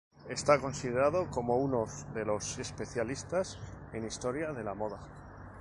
Está 0.29 0.59
considerado 0.59 1.29
como 1.29 1.57
uno 1.57 1.85
de 2.15 2.25
los 2.25 2.57
especialistas 2.57 3.59
en 3.93 4.03
historia 4.07 4.51
de 4.51 4.63
la 4.63 4.73
moda. 4.73 4.97